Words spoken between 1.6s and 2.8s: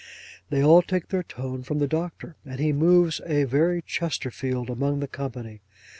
from the Doctor; and he